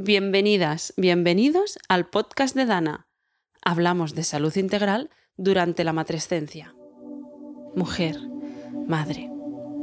[0.00, 3.08] Bienvenidas, bienvenidos al podcast de Dana.
[3.64, 6.72] Hablamos de salud integral durante la matrescencia.
[7.74, 8.16] Mujer,
[8.86, 9.28] madre,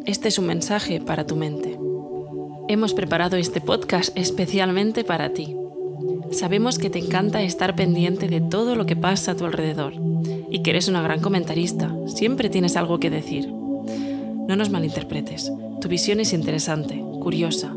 [0.05, 1.77] este es un mensaje para tu mente.
[2.69, 5.53] Hemos preparado este podcast especialmente para ti.
[6.31, 9.95] Sabemos que te encanta estar pendiente de todo lo que pasa a tu alrededor
[10.49, 11.93] y que eres una gran comentarista.
[12.07, 13.49] Siempre tienes algo que decir.
[13.49, 15.51] No nos malinterpretes.
[15.81, 17.75] Tu visión es interesante, curiosa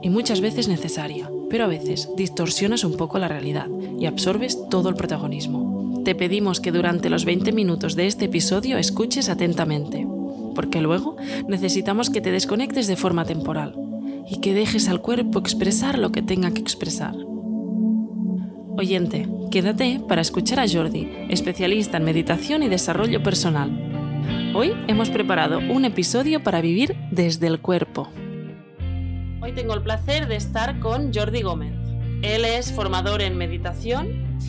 [0.00, 4.88] y muchas veces necesaria pero a veces distorsionas un poco la realidad y absorbes todo
[4.88, 6.02] el protagonismo.
[6.04, 10.06] Te pedimos que durante los 20 minutos de este episodio escuches atentamente,
[10.54, 11.16] porque luego
[11.48, 13.74] necesitamos que te desconectes de forma temporal
[14.28, 17.14] y que dejes al cuerpo expresar lo que tenga que expresar.
[18.78, 23.70] Oyente, quédate para escuchar a Jordi, especialista en meditación y desarrollo personal.
[24.54, 28.08] Hoy hemos preparado un episodio para vivir desde el cuerpo.
[29.46, 31.72] Hoy tengo el placer de estar con Jordi Gómez.
[32.22, 34.40] Él es formador en meditación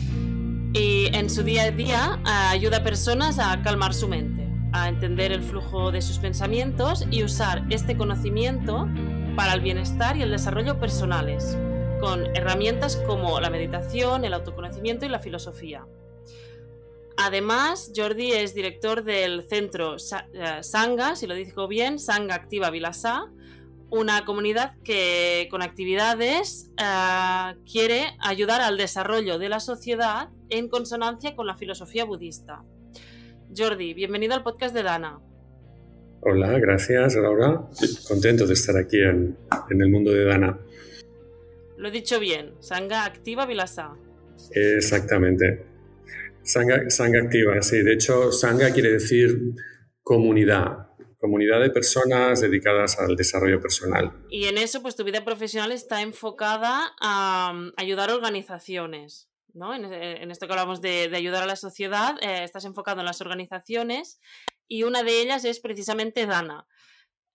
[0.74, 5.30] y en su día a día ayuda a personas a calmar su mente, a entender
[5.30, 8.88] el flujo de sus pensamientos y usar este conocimiento
[9.36, 11.56] para el bienestar y el desarrollo personales,
[12.00, 15.86] con herramientas como la meditación, el autoconocimiento y la filosofía.
[17.16, 23.28] Además, Jordi es director del centro eh, Sanga, si lo digo bien, Sanga Activa Vilasá,
[23.90, 31.34] una comunidad que con actividades eh, quiere ayudar al desarrollo de la sociedad en consonancia
[31.34, 32.62] con la filosofía budista.
[33.56, 35.20] Jordi, bienvenido al podcast de Dana.
[36.20, 37.62] Hola, gracias Laura.
[38.06, 39.36] Contento de estar aquí en,
[39.70, 40.58] el mundo de Dana.
[41.76, 43.94] Lo he dicho bien, Sangha Activa Vilasa.
[44.50, 45.64] Exactamente.
[46.42, 47.82] Sangha, Sangha Activa, sí.
[47.82, 49.54] De hecho, Sangha quiere decir
[50.02, 50.87] comunidad,
[51.18, 54.12] comunidad de personas dedicadas al desarrollo personal.
[54.30, 59.28] Y en eso, pues tu vida profesional está enfocada a mm, ayudar a organizaciones.
[59.54, 59.74] ¿no?
[59.74, 63.20] En, eh, esto que hablamos de, ayudar a la sociedad, eh, estás enfocado en las
[63.20, 64.20] organizaciones
[64.68, 66.66] y una de ellas es precisamente Dana.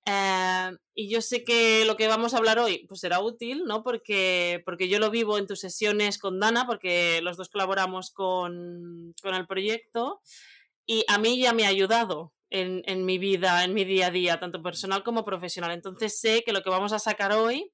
[0.06, 3.84] Eh, y yo sé que lo que vamos a hablar hoy pues será útil, ¿no?
[3.84, 9.14] Porque, porque yo lo vivo en tus sesiones con Dana, porque los dos colaboramos con,
[9.22, 10.22] con el proyecto
[10.86, 14.40] y a mí ya me ha ayudado en, mi vida, en mi día a día,
[14.40, 15.72] tanto personal como profesional.
[15.72, 17.72] Entonces sé que lo que vamos a sacar hoy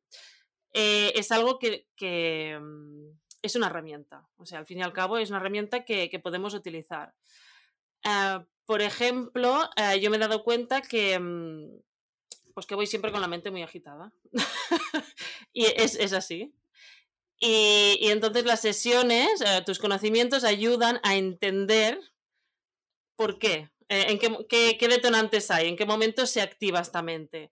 [0.73, 4.27] eh, es algo que, mm, es una herramienta.
[4.37, 7.13] O sea, al fin y al cabo es una herramienta que, podemos utilizar.
[8.05, 11.81] Ah, por ejemplo, eh, yo me he dado cuenta que, mm,
[12.53, 14.13] pues que voy siempre con la mente muy agitada.
[15.53, 16.53] y es, así.
[17.37, 21.99] Y, entonces las sesiones, eh, tus conocimientos ayudan a entender
[23.17, 23.69] por qué.
[23.89, 25.67] Eh, ¿En qué, detonantes hay?
[25.67, 27.51] ¿En qué momento se activa esta mente?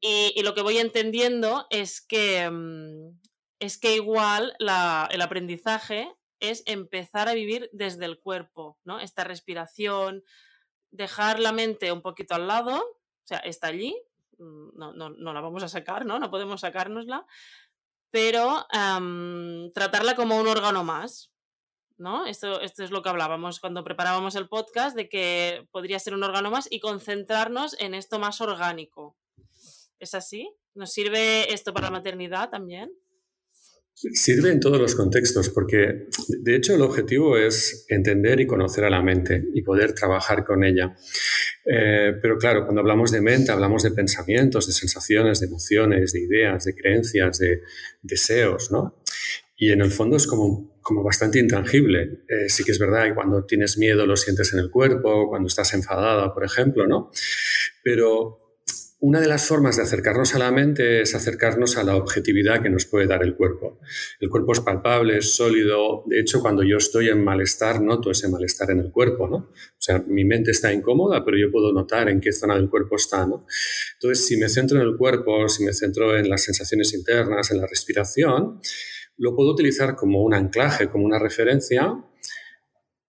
[0.00, 3.18] Y, lo que voy entendiendo es que, mm,
[3.58, 9.00] es que igual el aprendizaje es empezar a vivir desde el cuerpo, ¿no?
[9.00, 10.22] Esta respiración,
[10.92, 13.96] dejar la mente un poquito al lado, o sea, está allí,
[14.38, 16.20] mm, no, no, la vamos a sacar, ¿no?
[16.20, 17.26] No podemos sacárnosla,
[18.10, 18.66] pero
[19.74, 21.33] tratarla como un órgano más,
[21.98, 22.26] ¿no?
[22.26, 26.24] Esto, esto es lo que hablábamos cuando preparábamos el podcast, de que podría ser un
[26.24, 29.16] órgano más y concentrarnos en esto más orgánico.
[29.98, 30.50] ¿Es así?
[30.74, 32.90] ¿Nos sirve esto para la maternidad también?
[33.94, 38.90] Sirve en todos los contextos, porque de hecho el objetivo es entender y conocer a
[38.90, 40.96] la mente y poder trabajar con ella.
[41.64, 46.20] Eh, pero claro, cuando hablamos de mente, hablamos de pensamientos, de sensaciones, de emociones, de
[46.20, 47.62] ideas, de creencias, de
[48.02, 49.00] deseos, ¿no?
[49.56, 52.24] Y en el fondo es como, como bastante intangible.
[52.28, 55.48] Eh, sí que es verdad que cuando tienes miedo lo sientes en el cuerpo, cuando
[55.48, 57.10] estás enfadada, por ejemplo, ¿no?
[57.82, 58.38] Pero
[59.00, 62.68] una de las formas de acercarnos a la mente es acercarnos a la objetividad que
[62.68, 63.80] nos puede dar el cuerpo.
[64.20, 66.04] El cuerpo es palpable, es sólido.
[66.06, 69.36] De hecho, cuando yo estoy en malestar, noto ese malestar en el cuerpo, ¿no?
[69.36, 72.96] O sea, mi mente está incómoda, pero yo puedo notar en qué zona del cuerpo
[72.96, 73.46] está, ¿no?
[73.94, 77.60] Entonces, si me centro en el cuerpo, si me centro en las sensaciones internas, en
[77.60, 78.60] la respiración,
[79.16, 81.94] lo puedo utilizar como un anclaje, como una referencia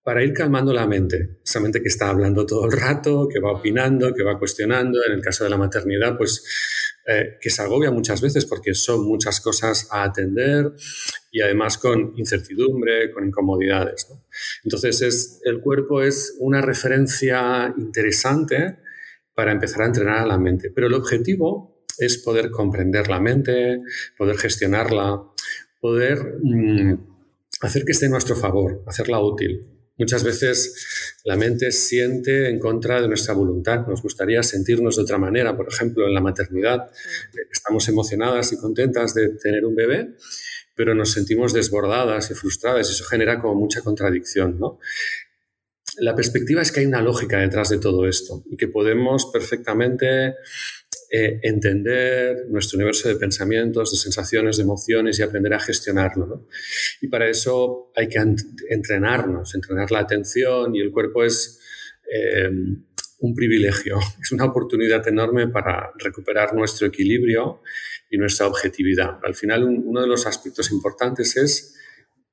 [0.05, 3.51] para ir calmando la mente, esa mente que está hablando todo el rato, que va
[3.51, 6.43] opinando, que va cuestionando, en el caso de la maternidad, pues
[7.07, 10.73] eh, que se agobia muchas veces porque son muchas cosas a atender
[11.31, 14.07] y además con incertidumbre, con incomodidades.
[14.63, 18.77] Entonces es, el cuerpo es una referencia interesante
[19.33, 23.81] para empezar a entrenar a la mente, pero el objetivo es poder comprender la mente,
[24.17, 25.23] poder gestionarla,
[25.85, 26.97] poder mm,
[27.61, 29.67] hacer que esté en nuestro favor, hacerla útil.
[29.99, 33.85] Muchas veces la mente siente en contra de nuestra voluntad.
[33.85, 35.55] Nos gustaría sentirnos de otra manera.
[35.55, 36.89] Por ejemplo, en la maternidad
[37.51, 40.15] estamos emocionadas y contentas de tener un bebé,
[40.73, 44.79] pero nos sentimos desbordadas y frustradas y eso genera como mucha contradicción, ¿no?
[45.97, 50.33] La perspectiva es que hay una lógica detrás de todo esto y que podemos perfectamente
[51.11, 56.47] eh, entender nuestro universo de pensamientos, de sensaciones, de emociones y aprender a gestionarlo.
[57.01, 58.19] Y para eso hay que
[58.69, 61.59] entrenarnos, entrenar la atención y el cuerpo es
[62.11, 62.49] eh,
[63.19, 67.61] un privilegio, es una oportunidad enorme para recuperar nuestro equilibrio
[68.09, 69.19] y nuestra objetividad.
[69.23, 71.75] Al final, uno de los aspectos importantes es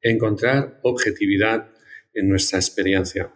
[0.00, 1.68] encontrar objetividad
[2.14, 3.32] en nuestra experiencia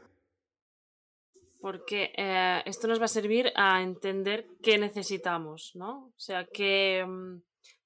[1.67, 6.13] porque eh, esto nos va a servir a entender qué necesitamos, ¿no?
[6.15, 7.43] O sea, qué, mm,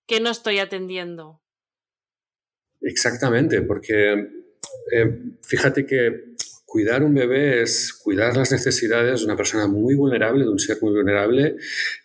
[0.06, 1.40] qué no estoy atendiendo.
[2.82, 4.12] Exactamente, porque
[4.92, 6.34] eh, fíjate que
[6.66, 10.76] cuidar un bebé es cuidar las necesidades de una persona muy vulnerable, de un ser
[10.82, 11.56] muy vulnerable,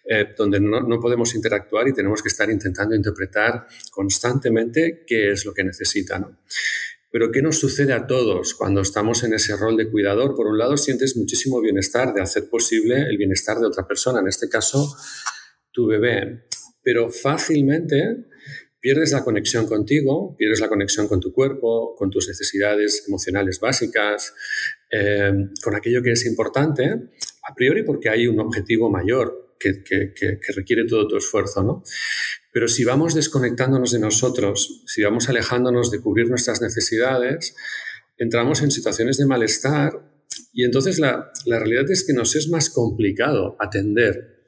[0.06, 5.46] eh, donde no, no, podemos interactuar y tenemos que estar intentando interpretar constantemente qué es
[5.46, 6.20] lo que necesita.
[6.20, 6.38] ¿no?
[7.16, 10.36] Pero ¿qué nos sucede a todos cuando estamos en ese rol de cuidador?
[10.36, 14.28] Por un lado, sientes muchísimo bienestar de hacer posible el bienestar de otra persona, en
[14.28, 14.94] este caso,
[15.72, 16.44] tu bebé.
[16.84, 18.26] Pero fácilmente
[18.82, 24.34] pierdes la conexión contigo, pierdes la conexión con tu cuerpo, con tus necesidades emocionales básicas,
[24.92, 25.32] eh,
[25.64, 26.84] con aquello que es importante,
[27.50, 31.82] a priori porque hay un objetivo mayor que, que requiere todo tu esfuerzo, ¿no?
[32.56, 37.54] Pero si vamos desconectándonos de nosotros, si vamos alejándonos de cubrir nuestras necesidades,
[38.18, 39.92] entramos en situaciones de malestar
[40.54, 44.46] y entonces la, realidad es que nos es más complicado atender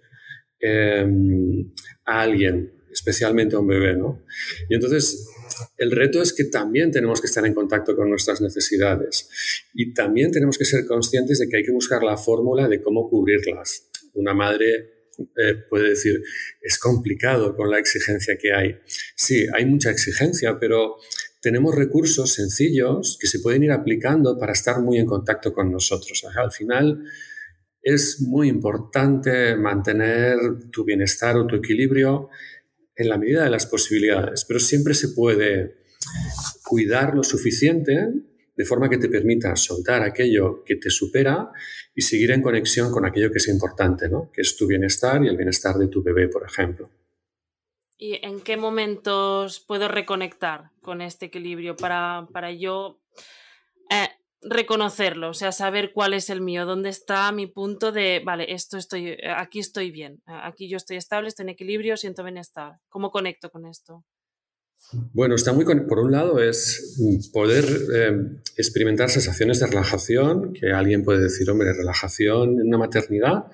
[0.62, 1.74] em,
[2.06, 4.24] a alguien, especialmente a un bebé, ¿no?
[4.69, 5.27] Y entonces
[5.77, 9.27] el reto es que también tenemos que estar en contacto con nuestras necesidades
[9.74, 13.10] y también tenemos que ser conscientes de que hay que buscar la fórmula de cómo
[13.10, 13.89] cubrirlas.
[14.13, 16.22] Una madre eh, puede decir,
[16.62, 18.80] es complicado con la exigencia que hay.
[19.16, 20.98] Sí, hay mucha exigencia, pero
[21.42, 26.25] tenemos recursos sencillos que se pueden ir aplicando para estar muy en contacto con nosotros.
[26.36, 27.04] Al final
[27.81, 30.38] es muy importante mantener
[30.72, 32.30] tu bienestar o tu equilibrio
[32.96, 35.78] en la medida de las posibilidades, pero siempre se puede
[36.63, 37.96] cuidar lo suficiente
[38.56, 41.52] de forma que te permita soltar aquello que te supera
[41.98, 44.30] y seguir en conexión con aquello que es importante, ¿no?
[44.32, 46.92] que es tu bienestar y el bienestar de tu bebé, por ejemplo.
[47.98, 53.02] ¿Y en qué momentos puedo reconectar con este equilibrio para, para yo
[53.90, 54.10] eh,
[54.44, 55.30] reconocerlo?
[55.30, 59.18] O sea, saber cuál es el mío, dónde está mi punto de, vale, esto estoy,
[59.36, 62.74] aquí estoy bien, aquí yo estoy estable, estoy en equilibrio, siento bienestar.
[62.90, 64.06] ¿Cómo conecto con esto?
[65.13, 66.97] Bueno, está muy por un lado es
[67.33, 68.12] poder eh,
[68.56, 73.45] experimentar sensaciones de relajación, que alguien puede decir, hombre, relajación en una maternidad.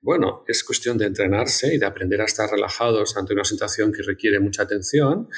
[0.00, 4.02] Bueno, es cuestión de entrenarse y de aprender a estar relajados ante una situación que
[4.02, 5.28] requiere mucha atención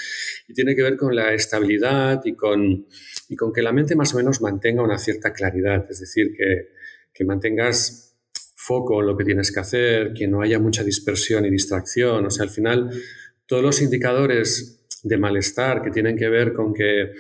[0.47, 2.87] y tiene que ver con la estabilidad y con,
[3.31, 6.69] y con que la mente más o menos mantenga una cierta claridad, es decir, que,
[7.15, 8.15] que mantengas
[8.55, 12.27] foco en lo que tienes que hacer, que no haya mucha dispersión y distracción.
[12.27, 12.91] O sea, al final,
[13.47, 17.13] todos los indicadores de malestar que tienen que ver con que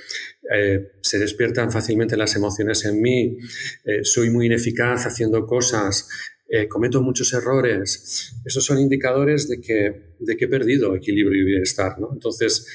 [0.52, 3.38] eh, se despiertan fácilmente las emociones en mí,
[3.84, 6.08] eh, soy muy ineficaz haciendo cosas,
[6.48, 11.44] eh, cometo muchos errores, esos son indicadores de que, de que he perdido equilibrio y
[11.44, 11.96] bienestar.
[12.12, 12.66] Entonces,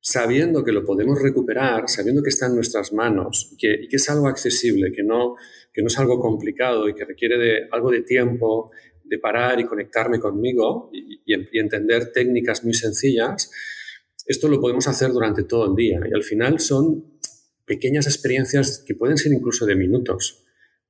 [0.00, 4.28] sabiendo que lo podemos recuperar, sabiendo que está en nuestras manos y que, es algo
[4.28, 5.34] accesible, que no,
[5.72, 8.70] que no es algo complicado y que requiere de algo de tiempo,
[9.02, 13.50] de parar y conectarme conmigo y entender técnicas muy sencillas,
[14.26, 17.18] esto lo podemos hacer durante todo el día y al final son
[17.64, 20.44] pequeñas experiencias que pueden ser incluso de minutos,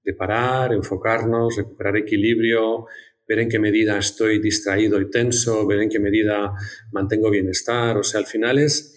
[0.04, 2.86] de parar, enfocarnos, recuperar equilibrio,
[3.26, 6.52] ver en qué medida estoy distraído y tenso, ver en qué medida
[6.92, 7.96] mantengo bienestar.
[7.96, 8.94] O sea, al final es,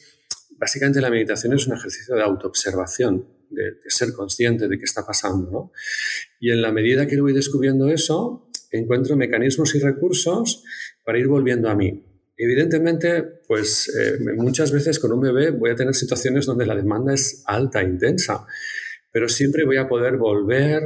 [0.57, 5.71] básicamente la meditación es un ejercicio de autoobservación, de, ser consciente de qué está pasando.
[6.39, 10.63] Y en la medida que voy descubriendo eso, encuentro mecanismos y recursos
[11.03, 12.05] para ir volviendo a mí,
[12.41, 17.13] Evidentemente, pues eh, muchas veces con un bebé voy a tener situaciones donde la demanda
[17.13, 18.47] es alta, intensa,
[19.11, 20.83] pero siempre voy a poder volver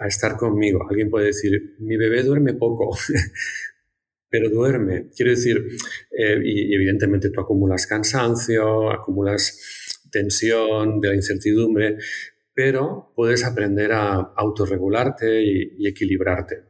[0.00, 0.84] a estar conmigo.
[0.90, 2.98] Alguien puede decir, mi bebé duerme poco,
[4.28, 5.10] pero duerme.
[5.14, 5.64] Quiero decir,
[6.10, 11.98] eh, y, evidentemente tú acumulas cansancio, acumulas tensión de la incertidumbre,
[12.52, 16.69] pero puedes aprender a autorregularte y equilibrarte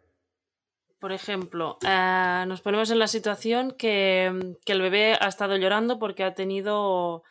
[1.00, 4.26] por ejemplo, eh, nos ponemos en la situación que,
[4.66, 7.22] el bebé ha estado llorando porque ha tenido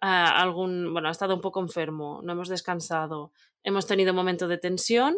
[0.00, 3.32] eh, algún, bueno, ha estado un poco enfermo, no hemos descansado,
[3.64, 5.16] hemos tenido un momento de tensión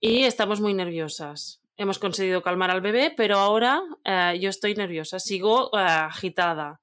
[0.00, 1.60] y estamos muy nerviosas.
[1.76, 6.80] Hemos conseguido calmar al bebé, pero ahora eh, yo estoy nerviosa, sigo agitada.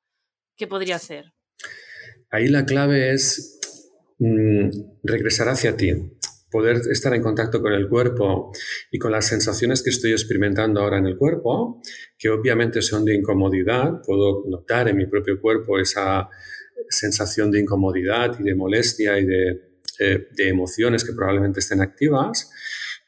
[0.55, 1.33] ¿Qué podría hacer?
[2.33, 3.59] ahí la clave es
[4.17, 4.69] mm,
[5.03, 5.93] regresar hacia ti,
[6.53, 8.53] poder estar en contacto con el cuerpo
[8.91, 11.81] y con las sensaciones que estoy experimentando ahora en el cuerpo,
[12.17, 16.29] que obviamente son de incomodidad, puedo notar en mi propio cuerpo esa
[16.89, 19.61] sensación de incomodidad y de molestia y de,
[19.99, 22.51] eh, emociones que probablemente estén activas,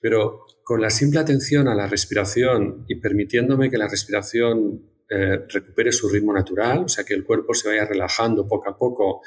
[0.01, 5.91] pero con la simple atención a la respiración y permitiéndome que la respiración eh, recupere
[5.91, 9.21] su ritmo natural, o sea, que el cuerpo se vaya relajando poco a poco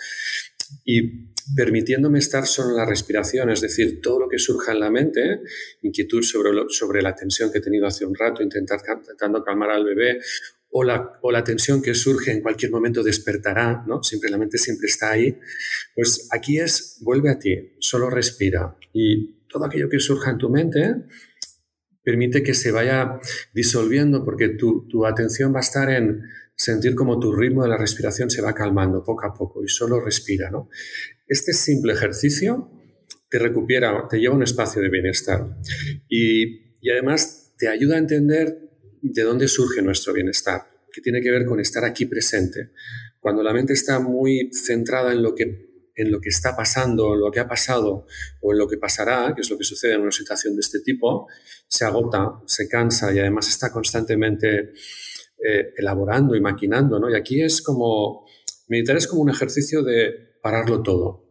[0.85, 4.91] y permitiéndome estar solo en la respiración, es decir, todo lo que surja en la
[4.91, 5.41] mente,
[5.83, 9.85] inquietud sobre, sobre la tensión que he tenido hace un rato, intentar, intentando calmar al
[9.85, 10.21] bebé,
[10.71, 14.03] o la, o la, tensión que surge en cualquier momento despertará, ¿no?
[14.03, 15.39] Siempre la mente siempre está ahí.
[15.95, 18.77] Pues aquí es, vuelve a ti, solo respira.
[18.93, 20.95] Y todo aquello que surja en tu mente,
[22.03, 23.19] permite que se vaya
[23.55, 26.23] disolviendo porque tu, tu atención va a estar en
[26.59, 30.01] sentir como tu ritmo de la respiración se va calmando poco a poco y solo
[30.01, 30.69] respira, ¿no?
[31.29, 32.69] Este simple ejercicio
[33.31, 35.47] te recupera, te lleva a un espacio de bienestar
[36.09, 38.59] y, y además te ayuda a entender
[39.01, 42.71] de dónde surge nuestro bienestar, que tiene que ver con estar aquí presente.
[43.21, 47.21] Cuando la mente está muy centrada en lo que en lo que está pasando, en
[47.21, 48.07] lo que ha pasado
[48.41, 50.79] o en lo que pasará, que es lo que sucede en una situación de este
[50.79, 51.27] tipo,
[51.67, 54.75] se agota, se cansa y además está constantemente
[55.45, 56.99] eh, elaborando y maquinando.
[56.99, 57.11] ¿no?
[57.11, 58.27] Y aquí es como,
[58.69, 61.29] meditar es como un ejercicio de pararlo todo.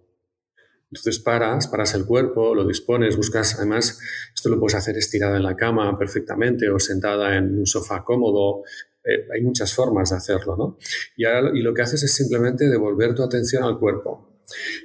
[0.89, 3.99] Entonces paras, paras el cuerpo, lo dispones, buscas, además,
[4.33, 8.63] esto lo puedes hacer estirada en la cama perfectamente o sentada en un sofá cómodo.
[9.03, 10.77] Eh, hay muchas formas de hacerlo, ¿no?
[11.17, 14.41] Y, y lo que haces es simplemente devolver tu atención al cuerpo.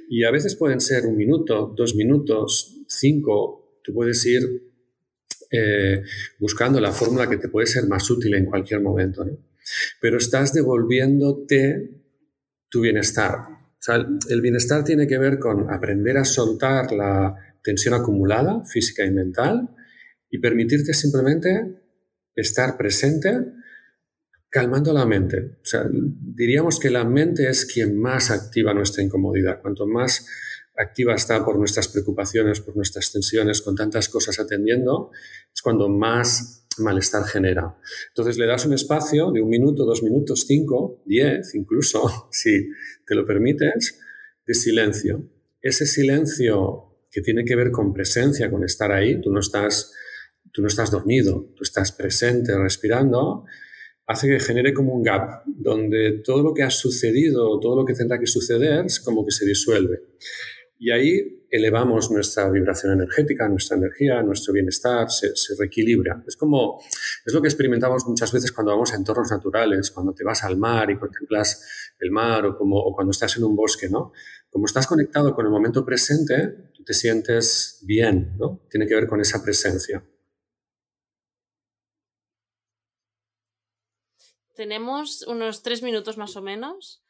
[0.09, 3.79] Y a veces pueden ser un minuto, dos minutos, cinco.
[3.81, 4.72] Tú puedes ir
[5.55, 6.03] eh,
[6.39, 9.23] buscando la fórmula que te puede ser más útil en cualquier momento.
[10.01, 11.91] Pero estás devolviéndote
[12.69, 13.37] tu bienestar.
[14.29, 19.69] el bienestar tiene que ver con aprender a soltar la tensión acumulada, física y mental,
[20.27, 21.83] y permitirte simplemente
[22.35, 23.53] estar presente
[24.49, 25.59] calmando la mente.
[26.19, 29.61] diríamos que la mente es quien más activa nuestra incomodidad.
[29.61, 30.25] Cuanto más
[30.77, 35.11] activa está por nuestras preocupaciones, por nuestras tensiones, con tantas cosas atendiendo,
[35.53, 37.77] es cuando más malestar genera.
[38.09, 42.69] Entonces le das un espacio de un minuto, dos minutos, cinco, diez, incluso, si
[43.05, 43.99] te lo permites,
[44.45, 45.29] de silencio.
[45.61, 49.93] Ese silencio que tiene que ver con presencia, con estar ahí, tú no estás,
[50.51, 53.45] tú no estás dormido, tú estás presente, respirando,
[54.07, 57.93] hace que genere como un gap, donde todo lo que ha sucedido, todo lo que
[57.93, 60.01] tendrá que suceder, es como que se disuelve.
[60.83, 66.21] Y ahí elevamos nuestra vibración energética, nuestra energía, nuestro bienestar, se, reequilibra.
[66.27, 66.81] Es como,
[67.25, 70.57] es lo que experimentamos muchas veces cuando vamos a entornos naturales, cuando te vas al
[70.57, 74.11] mar y contemplas el mar o, como, o cuando estás en un bosque, ¿no?
[74.49, 78.59] Como estás conectado con el momento presente, tú te sientes bien, ¿no?
[78.69, 80.03] Tiene que ver con esa presencia.
[84.53, 87.03] Tenemos unos tres minutos más o menos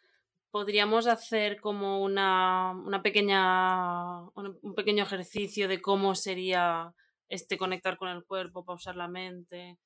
[0.54, 6.94] podríamos hacer como una, pequeña, un pequeño ejercicio de cómo sería
[7.28, 9.80] este conectar con el cuerpo, pausar la mente.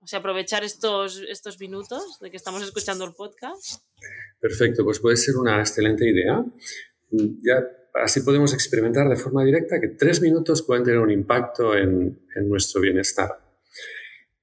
[0.00, 3.82] O sea, aprovechar estos, estos minutos de que estamos escuchando el podcast.
[4.40, 6.42] Perfecto, pues puede ser una excelente idea.
[7.10, 7.62] Ya
[8.02, 12.48] así podemos experimentar de forma directa que tres minutos pueden tener un impacto en, en
[12.48, 13.45] nuestro bienestar.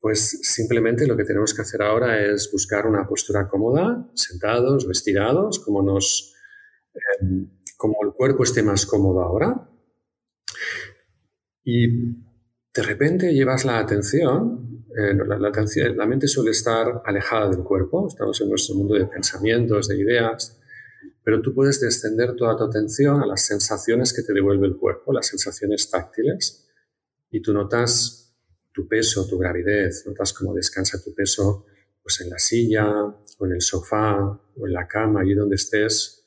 [0.03, 4.91] Pues simplemente lo que tenemos que hacer ahora es buscar una postura cómoda, sentados o
[4.91, 6.35] estirados, como, nos,
[7.21, 9.65] em, como el cuerpo esté más cómodo ahora.
[11.63, 17.63] Y de repente llevas la atención, eh, la, atención, la mente suele estar alejada del
[17.63, 20.59] cuerpo, estamos en nuestro mundo de pensamientos, de ideas,
[21.23, 25.13] pero tú puedes descender toda tu atención a las sensaciones que te devuelve el cuerpo,
[25.13, 26.69] las sensaciones táctiles,
[27.31, 28.22] y tú notas
[28.73, 31.65] tu peso, tu gravidez, notas cómo descansa tu peso
[32.01, 36.25] pues en la silla o en el sofá o en la cama, allí donde estés,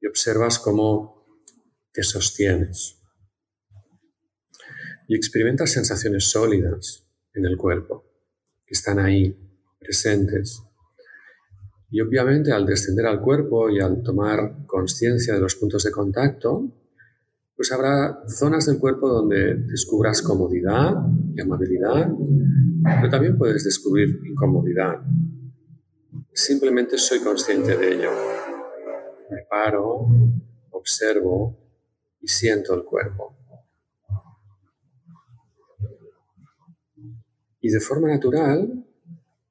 [0.00, 1.24] y observas cómo
[1.92, 2.96] te sostienes.
[5.06, 8.04] Y experimentas sensaciones sólidas en el cuerpo,
[8.66, 9.36] que están ahí,
[9.78, 10.60] presentes.
[11.90, 16.87] Y obviamente al descender al cuerpo y al tomar conciencia de los puntos de contacto,
[17.58, 20.94] pues habrá zonas del cuerpo donde descubras comodidad
[21.34, 22.08] y amabilidad,
[22.84, 25.00] pero también puedes descubrir incomodidad.
[26.32, 28.10] Simplemente soy consciente de ello.
[29.28, 30.06] Me paro,
[30.70, 31.58] observo
[32.20, 33.36] y siento el cuerpo.
[37.60, 38.86] Y de forma natural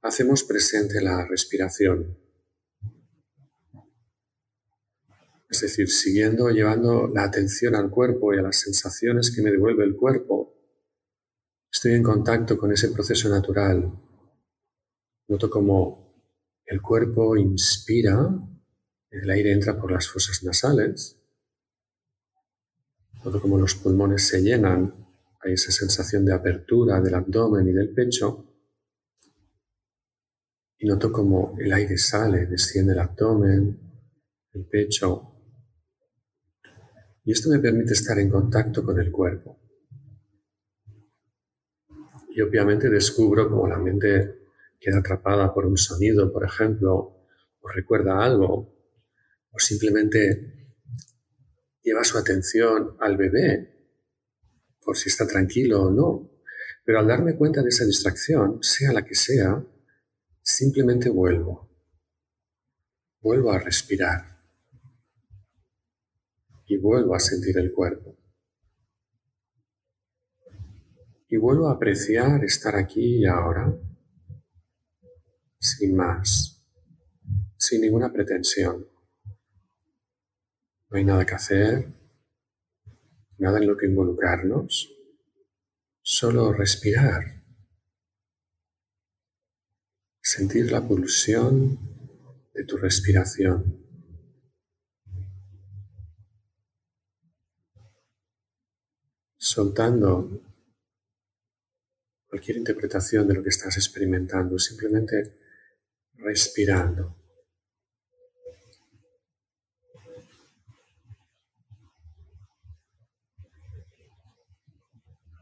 [0.02, 2.18] hacemos presente la respiración.
[5.50, 9.86] Es decir, siguiendo llevando la atención al cuerpo y a las sensaciones que me devuelve
[9.86, 10.54] el cuerpo,
[11.72, 13.92] estoy en contacto con ese proceso natural.
[15.30, 16.08] Noto como
[16.66, 18.30] el cuerpo inspira,
[19.10, 21.18] el aire entra por las fosas nasales,
[23.24, 25.08] noto como los pulmones se llenan,
[25.39, 28.44] hay esa sensación de apertura del abdomen y del pecho,
[30.77, 33.80] y noto como el aire sale, desciende el abdomen,
[34.54, 35.37] el pecho.
[37.27, 39.60] Y esto me permite estar en contacto con el cuerpo.
[42.29, 44.48] Y obviamente descubro como la mente
[44.79, 46.93] queda atrapada por un sonido, por ejemplo,
[47.60, 48.74] o recuerda algo,
[49.51, 50.77] o simplemente
[51.84, 53.91] lleva su atención al bebé,
[54.79, 56.31] por si está tranquilo o no.
[56.86, 59.62] Pero al darme cuenta de esa distracción, sea la que sea,
[60.50, 61.69] Simplemente vuelvo.
[63.19, 64.37] Vuelvo a respirar.
[66.68, 68.16] Y vuelvo a sentir el cuerpo.
[71.30, 73.74] Y vuelvo a apreciar estar aquí y ahora,
[75.60, 76.64] sin más,
[77.58, 78.88] sin ninguna pretensión.
[80.90, 81.94] No hay nada que hacer,
[83.38, 84.94] nada en lo que involucrarnos,
[86.02, 87.38] solo respirar
[90.28, 91.80] sentir la pulsión
[92.54, 93.87] de tu respiración.
[99.58, 100.40] Soltando
[102.28, 105.40] cualquier interpretación de lo que estás experimentando, simplemente
[106.14, 107.16] respirando.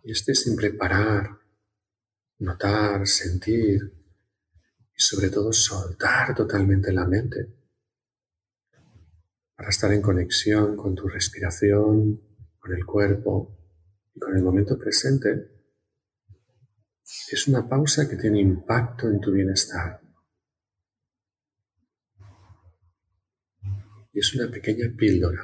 [0.06, 1.38] Y este simple parar,
[2.40, 3.82] notar, sentir,
[4.96, 7.54] y sobre todo soltar totalmente la mente
[9.58, 12.22] para estar en conexión con tu respiración,
[12.58, 13.65] con el cuerpo
[14.16, 15.52] y con el momento presente,
[17.32, 20.02] es una pausa que tiene impacto en tu bienestar.
[24.14, 25.44] Y es una pequeña píldora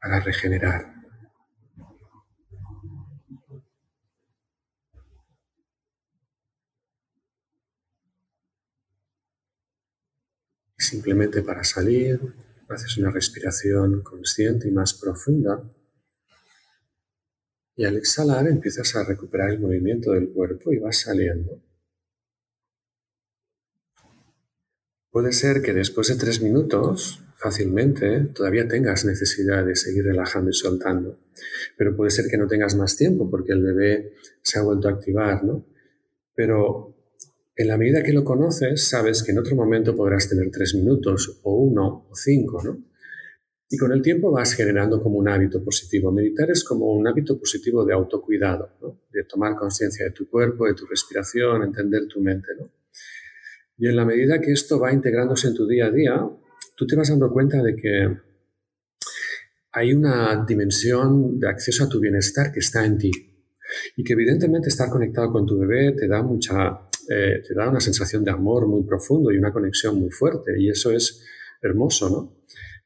[0.00, 0.94] para regenerar.
[10.78, 12.20] Simplemente para salir,
[12.68, 15.62] haces una respiración consciente y más profunda.
[17.76, 21.62] Y al exhalar empiezas a recuperar el movimiento del cuerpo y vas saliendo.
[25.10, 30.54] Puede ser que después de tres minutos, fácilmente, todavía tengas necesidad de seguir relajando y
[30.54, 31.18] soltando.
[31.76, 34.92] Pero puede ser que no tengas más tiempo porque el bebé se ha vuelto a
[34.92, 35.66] activar, ¿no?
[36.34, 36.94] Pero
[37.56, 41.40] en la medida que lo conoces, sabes que en otro momento podrás tener tres minutos
[41.42, 42.91] o uno o cinco, ¿no?
[43.72, 46.12] Y con el tiempo vas generando como un hábito positivo.
[46.12, 49.00] Meditar es como un hábito positivo de autocuidado, ¿no?
[49.10, 52.48] de tomar conciencia de tu cuerpo, de tu respiración, entender tu mente.
[52.60, 52.70] ¿no?
[53.78, 56.20] Y en la medida que esto va integrándose en tu día a día,
[56.76, 58.14] tú te vas dando cuenta de que
[59.72, 63.10] hay una dimensión de acceso a tu bienestar que está en ti.
[63.96, 67.80] Y que evidentemente estar conectado con tu bebé te da mucha eh, te da una
[67.80, 71.24] sensación de amor muy profundo y una conexión muy fuerte y eso es
[71.62, 72.41] hermoso, ¿no?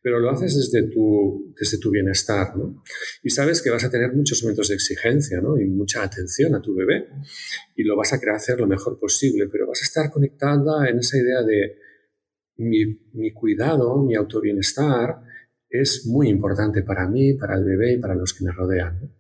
[0.07, 2.85] Pero lo haces desde tu, desde tu bienestar, ¿no?
[3.25, 5.59] Y sabes que vas a tener muchos momentos de exigencia, ¿no?
[5.59, 7.09] Y mucha atención a tu bebé
[7.75, 11.01] y lo vas a querer hacer lo mejor posible, pero vas a estar conectada en
[11.01, 11.79] esa idea de
[12.59, 15.23] mi, mi cuidado, mi autobienestar
[15.69, 19.01] es muy importante para mí, para el bebé y para los que me rodean.
[19.01, 19.11] ¿no?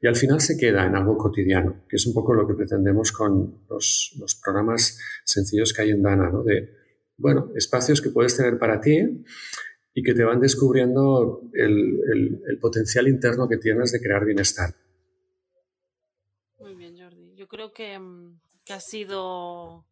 [0.00, 3.12] y al final se queda en algo cotidiano, que es un poco lo que pretendemos
[3.12, 6.42] con los, programas sencillos que hay en Dana, ¿no?
[6.42, 6.70] De,
[7.16, 9.24] bueno, espacios que puedes tener para ti
[9.94, 14.74] y que te van descubriendo el, el potencial interno que tienes de crear bienestar.
[16.58, 17.34] Muy bien, Jordi.
[17.36, 19.86] Yo creo que, mm, que ha sido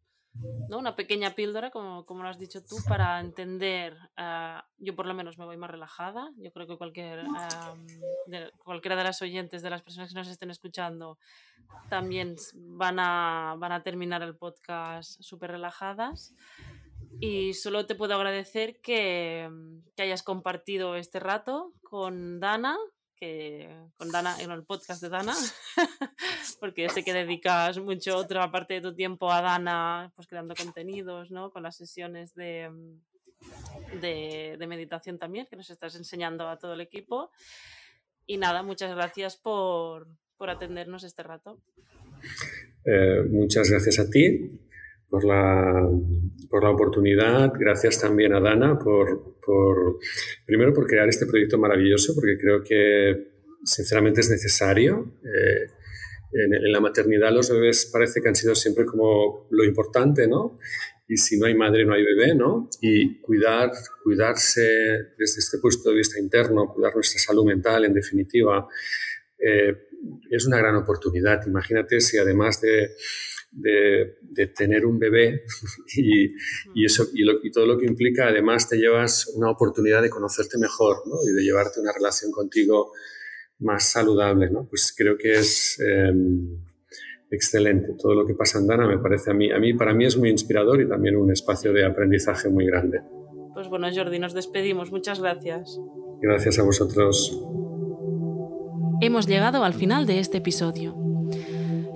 [0.69, 0.79] ¿no?
[0.79, 5.15] Una pequeña píldora, como, como lo has dicho tú, para entender, ah, yo por lo
[5.15, 7.25] menos me voy más relajada, yo creo que cualquier,
[8.27, 11.19] de, cualquiera de las oyentes, de las personas que nos estén escuchando,
[11.91, 16.35] también van a, van a terminar el podcast súper relajadas.
[17.20, 19.48] Y solo te puedo agradecer que,
[19.96, 22.77] que hayas compartido este rato con Dana,
[23.96, 25.35] con Dana, en el podcast de Dana,
[26.61, 31.31] porque sé que dedicas mucho otra parte de tu tiempo a Dana, pues creando contenidos,
[31.31, 31.53] ¿no?
[31.53, 32.68] Con las sesiones de,
[34.01, 37.31] de, meditación también, que nos estás enseñando a todo el equipo.
[38.27, 41.61] Y nada, muchas gracias por, por atendernos este rato.
[42.85, 44.59] Eh, muchas gracias a ti
[45.12, 45.87] por la,
[46.48, 47.53] por la oportunidad.
[47.55, 49.98] Gracias también a Dana por, por,
[50.46, 53.29] primero, por crear este proyecto maravilloso, porque creo que
[53.62, 55.18] sinceramente es necesario.
[55.22, 55.66] Eh,
[56.33, 60.59] en, la maternidad los bebés parece que han sido siempre como lo importante, ¿no?
[61.07, 62.70] Y si no hay madre, no hay bebé, ¿no?
[62.81, 63.70] Y cuidar,
[64.03, 64.62] cuidarse
[65.18, 68.66] desde este punto de vista interno, cuidar nuestra salud mental, en definitiva,
[69.38, 69.77] eh,
[70.31, 71.46] es una gran oportunidad.
[71.46, 72.92] Imagínate si además de,
[73.53, 74.17] de,
[74.57, 75.45] tener un bebé
[75.97, 76.35] y,
[76.75, 80.59] y eso, y, y, todo lo que implica, además te llevas una oportunidad de conocerte
[80.59, 81.17] mejor ¿no?
[81.31, 82.93] y de llevarte una relación contigo
[83.62, 84.67] más saludable, ¿no?
[84.69, 86.59] Pues creo que es em,
[87.31, 87.95] excelente.
[88.01, 90.17] Todo lo que pasa en Dana me parece a mí, a mí, para mí es
[90.17, 93.01] muy inspirador y también un espacio de aprendizaje muy grande.
[93.55, 94.91] Pues bueno, Jordi, nos despedimos.
[94.91, 95.79] Muchas gracias.
[96.21, 97.38] Gracias a vosotros.
[99.01, 101.12] Hemos llegado al final de este episodio.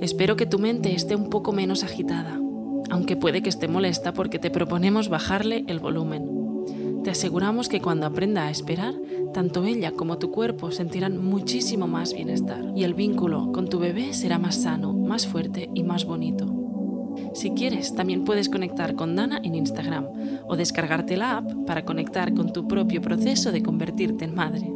[0.01, 2.39] Espero que tu mente esté un poco menos agitada,
[2.91, 7.03] aunque puede que esté molesta porque te proponemos bajarle el volumen.
[7.03, 8.95] Te aseguramos que cuando aprenda a esperar,
[9.33, 14.13] tanto ella como tu cuerpo sentirán muchísimo más bienestar y el vínculo con tu bebé
[14.13, 16.53] será más sano, más fuerte y más bonito.
[17.33, 20.09] Si quieres, también puedes conectar con Dana en Instagram
[20.47, 24.76] o descargarte la app para conectar con tu propio proceso de convertirte en madre.